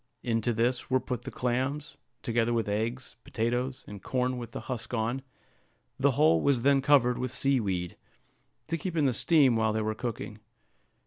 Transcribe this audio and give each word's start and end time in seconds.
Into 0.23 0.51
this 0.51 0.89
were 0.89 0.99
put 0.99 1.21
the 1.25 1.29
clams, 1.29 1.95
together 2.23 2.53
with 2.53 2.67
eggs, 2.67 3.17
potatoes, 3.23 3.85
and 3.87 4.01
corn 4.01 4.39
with 4.39 4.49
the 4.51 4.61
husk 4.61 4.95
on; 4.95 5.21
the 5.99 6.13
whole 6.13 6.41
was 6.41 6.63
then 6.63 6.81
covered 6.81 7.19
with 7.19 7.29
sea 7.29 7.59
weed, 7.59 7.95
to 8.67 8.79
keep 8.79 8.97
in 8.97 9.05
the 9.05 9.13
steam 9.13 9.55
while 9.55 9.73
they 9.73 9.81
were 9.83 9.93
cooking. 9.93 10.39